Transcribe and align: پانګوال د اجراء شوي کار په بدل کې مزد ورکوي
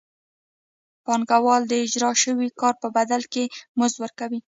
پانګوال 1.05 1.61
د 1.67 1.73
اجراء 1.85 2.15
شوي 2.23 2.47
کار 2.61 2.73
په 2.83 2.87
بدل 2.97 3.21
کې 3.33 3.43
مزد 3.79 3.97
ورکوي 4.03 4.39